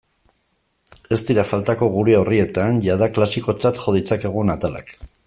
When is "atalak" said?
4.57-4.97